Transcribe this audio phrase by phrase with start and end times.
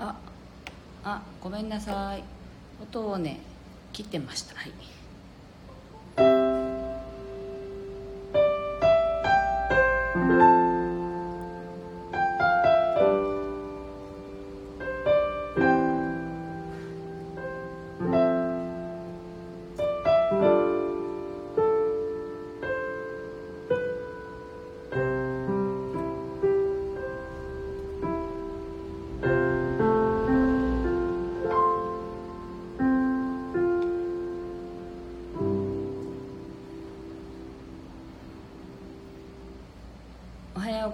[0.00, 0.16] あ
[1.04, 2.24] あごめんなさい。
[2.82, 3.38] 音をね
[3.92, 4.54] 切ってました。
[4.54, 4.72] はい。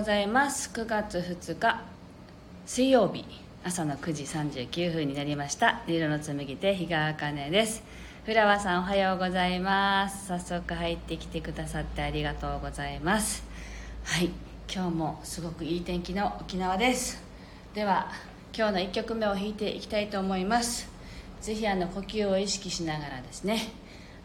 [0.00, 0.70] ございます。
[0.72, 1.82] 9月2日
[2.64, 3.22] 水曜日
[3.62, 5.82] 朝の9時39分になりました。
[5.86, 7.82] 色の紡手日川茜です。
[8.24, 10.28] フラワーさんおはようございます。
[10.28, 13.44] 早速入ってきてくださってありがとうございます。
[14.04, 14.30] はい
[14.74, 17.22] 今日もすごくいい天気の沖縄です。
[17.74, 18.10] では
[18.56, 20.88] 今日の1曲目を弾いていきたいと思います。
[21.42, 23.68] ぜひあの呼吸を意識しながらですね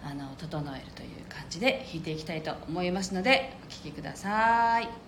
[0.09, 5.04] あの整えるという感じで弾いていきたいと思いますのでお聴きください。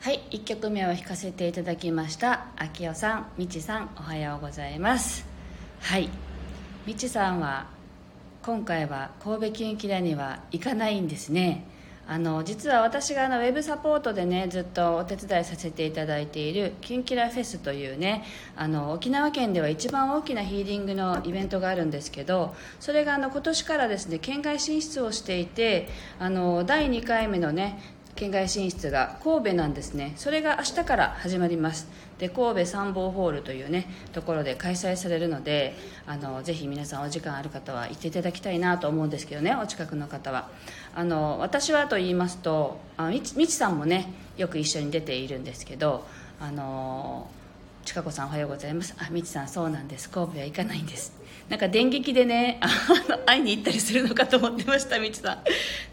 [0.00, 5.26] はい1曲目を弾かせていただきました秋代さんみちさんおはようございます。
[5.80, 6.08] はい
[6.86, 7.66] みちさんは
[8.42, 11.64] 今回は神戸キュンキラには行かないんですね。
[12.06, 18.24] あの実は私があのウェブサポートでねずっとお手伝いさせていただいているキンキラフェスというね
[18.56, 30.12] あの沖縄県では一番大きなヒーリングのイベントがあるんですけどそれがあの今年からですね県外進出をしていてあの第2回目のね県外進出が神戸なんですね。
[30.16, 31.86] それが明日から始まります。
[32.18, 40.48] で神戸参謀ホールというねところで開催されるのであのぜひ皆さんお時間ある方は行っていただきたいなと思うんですけどねお近くの方は。
[40.96, 46.04] あの私はと言いますとあみちさんもねよく一緒に出ているんですけど
[46.40, 47.30] あの
[47.88, 48.94] ちかこさんおはようございます。
[48.98, 50.10] あみちさんそうなんです。
[50.10, 51.10] 神戸は行かないんです。
[51.48, 52.68] なんか電撃でね あ
[53.08, 55.44] の会いに行ったりするのかと思ってましたみちさん。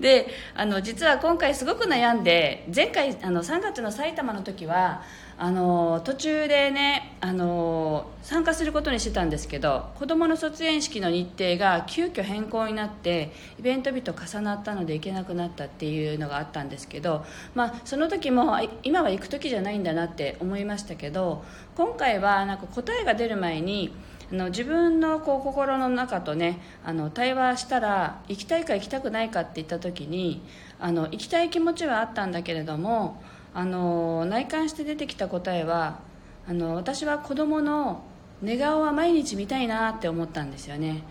[0.02, 5.04] であの実は今回すごく悩んで前回あの3月の埼玉の時は
[5.38, 21.44] あの途中でねあの参加することにしてたんですけど子どもの卒園式の日程が急遽変更になってイベント日と重なったので行けなくなったっていうのがあったんですけど、まあ、その時も今は行く時じゃないんだなって思いましたけど
[21.76, 23.94] 今回はなんか答えが出る前に
[24.32, 30.42] あの自分のこう心の中とねあの対話したら行きたいか行きたくないかって言った時に
[30.80, 33.22] あの行きたい気持ちはあったんだけれども
[33.56, 36.00] あの内観して出てきた答えは
[36.48, 38.04] あの私は子供の
[38.42, 41.04] 寝顔は毎日見たいなって思ったんですよね。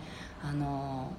[0.43, 1.11] あの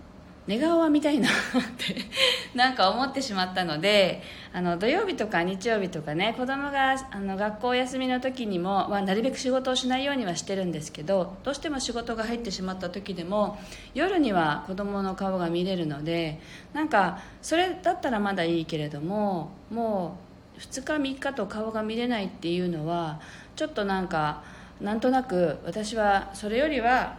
[0.47, 1.33] 寝顔は見たいなっ
[1.77, 1.97] て
[2.55, 13.59] なんか思ってしまったのであの土曜日とか日曜日とかね子供があの学校休みの時にも、まあ、なるべく仕事をしないようにはしてるんですけどどうしても仕事が入ってしまった時でも
[13.95, 16.39] 夜には子供の顔が見れるので
[16.73, 20.26] なんかそれだったらまだいいけれどももう
[20.59, 23.21] 2日3日と顔が見れないっていうのは
[23.55, 24.43] ちょっとなんか
[24.81, 27.17] なんとなく私はそれよりは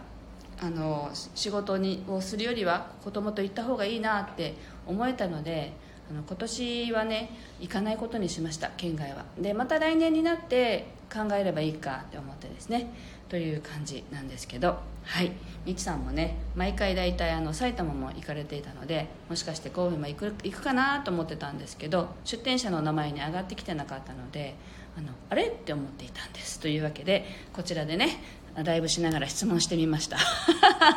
[0.60, 4.54] あの仕事にをするよりは子供と行った方がいいなって
[4.86, 5.72] 思えたので
[6.10, 9.24] あの今年はね行かないことにしました県外は。
[9.38, 12.90] でまた来年になって考えればいいかって思ってですね。
[13.28, 14.78] という感じなんですけど。
[15.04, 15.32] はい。
[15.64, 24.54] みちさんもね毎回大体あの埼玉も行かれていたのでもしかして神戸も行く行くかなと思ってたんですけど出店者の名前に上がってきてなかったので
[24.96, 26.60] あのあれって思っていたんです。
[26.60, 28.22] というわけでこちらでね
[28.54, 30.18] ライブしながら質問してみました。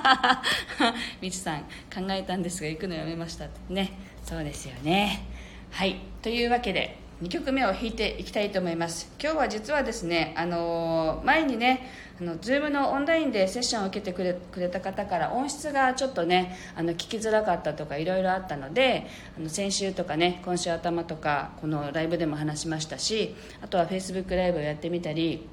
[1.22, 1.62] みちさん
[1.94, 3.92] 考えたんですが行くのやめましたってね。
[4.24, 5.26] そうですよね。
[5.72, 6.00] はい。
[6.22, 9.12] というわけで2曲目を弾いていきたいと思います。
[9.22, 11.88] 今日は実はですねあの前にね
[12.20, 19.08] あの Zoom のオンラインでセッションを受けてくれくれた方から音質がちょっとねあの聞きづらかったとかいろいろあったので
[19.38, 25.48] あの先週とかね今週頭とかこのライブでも話しましたしあとは Facebook ライブをやってみたり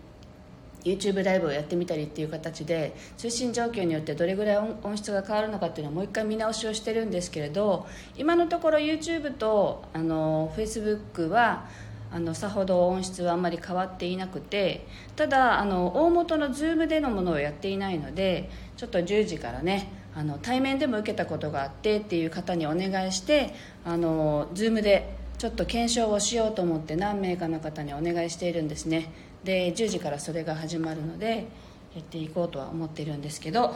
[0.85, 7.87] YouTube ライブをやってみたりっていう形で通信状況によってどれぐらい音質が変わるのかっていうのをもう一回見直しをしてるんですけれど
[8.17, 11.67] 今のところ YouTube とあの Facebook は
[12.11, 23.55] あのさほど音質はあんまり変わっていなくてただあの大元の Zoom でのものをやっていないのでちょっと10時からねあの対面でも受けたことがあってっていう方にお願いして
[23.85, 29.13] あの Zoom でちょっと検証をしようと思って何名かの方にお願いしているんですね。
[29.45, 31.47] で10時からそれが始まるので
[31.95, 33.67] やっていこうとは思ってるんですけど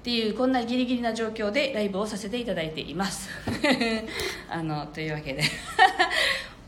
[0.00, 3.28] っていうこんなギリギリな状況でライブをさせていただいています。
[4.48, 5.42] あのというわけで。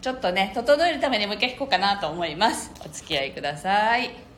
[0.02, 2.70] ちょっとね整えるためにもう一回弾こうかなと思います。
[2.84, 4.31] お付き合いください。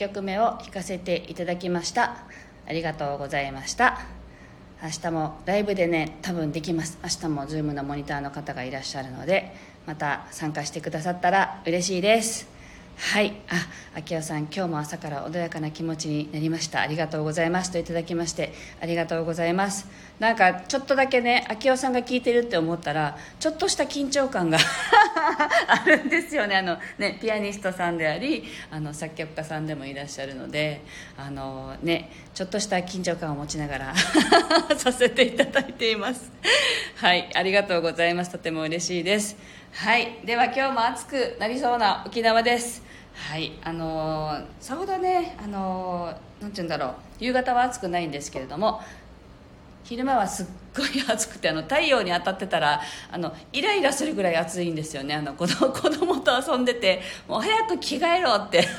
[0.00, 2.16] 曲目を弾かせていただきました。
[2.66, 4.00] ありがとうございました。
[4.82, 6.98] 明日もライブでね多分できます。
[7.02, 9.54] 明日も Zoom のモニターの方がいらっしゃるので
[9.86, 12.59] また参加してくださったら嬉しいです。
[12.96, 13.32] はい。
[13.48, 13.54] あ
[13.98, 16.80] 秋代さん今日も朝から穏やかな気持ちになりました。
[16.80, 17.72] ありがとうございます。
[17.72, 19.88] といただきましてありがとうございます。
[20.20, 24.58] なんかちょっとだけね秋代さんが聞いてるって思ったらちょっとした緊張感が
[25.66, 26.56] あるんですよね。
[26.56, 30.82] あのねピアニストさんでありあの作曲家さんでもいらっしゃるので
[31.16, 33.94] あのねちょっとした緊張感を持ちながら
[34.76, 36.30] させていただいています。
[36.96, 37.30] はい。
[37.34, 38.30] ありがとうございます。
[38.30, 39.36] とても嬉しいです。
[39.72, 40.20] はい。
[40.26, 42.82] では今日も暑くなりそうな沖縄です。
[43.14, 43.52] はい。
[43.62, 46.94] あのー、さほどねあのー、なんて言うんだろう。
[47.20, 48.80] 夕方は暑くないんですけれども
[49.84, 50.46] 昼間はすっ
[50.76, 55.14] ごい暑くてあの太陽に当たってたらあのイライラするぐらい暑いんですよね。
[55.14, 58.66] あの子供 子供と遊んでてもう早く着替えろって。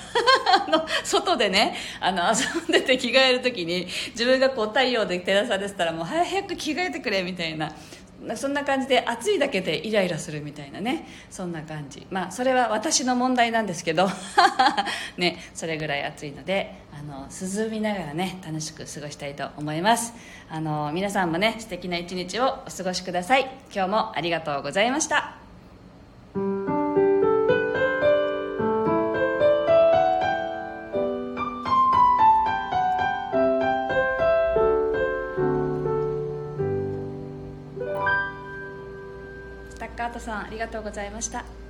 [0.67, 7.71] あの外でねあの遊んでて着替える時に自分がこう太陽で照らされてたらもう早く着替えてくれみたいな。
[8.35, 11.07] そんな感じで暑いだけでイライラするみたいなね。
[11.29, 12.05] そんな感じ。
[12.09, 14.09] まあそれは私の問題なんですけど。
[15.17, 20.13] ねそれぐらい暑いのであの涼みながらね楽しく過ごしたいと思います。
[20.49, 23.49] あの皆さんもね素敵な一日をお過ごしください。
[23.73, 25.40] 今日もありがとうございました。
[40.43, 41.60] んありがとうございました。